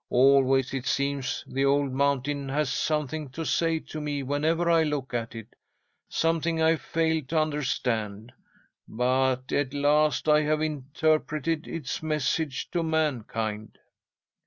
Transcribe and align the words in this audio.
Always, 0.09 0.73
it 0.73 0.87
seems, 0.87 1.43
the 1.45 1.63
old 1.63 1.91
mountain 1.91 2.49
has 2.49 2.71
something 2.73 3.29
to 3.33 3.45
say 3.45 3.77
to 3.81 4.01
me 4.01 4.23
whenever 4.23 4.67
I 4.67 4.81
look 4.81 5.13
at 5.13 5.35
it, 5.35 5.55
something 6.09 6.59
I 6.59 6.77
failed 6.77 7.29
to 7.29 7.37
understand. 7.39 8.33
But 8.87 9.51
at 9.51 9.75
last 9.75 10.27
I 10.27 10.41
have 10.41 10.59
interpreted 10.63 11.67
its 11.67 12.01
message 12.01 12.71
to 12.71 12.81
mankind." 12.81 13.77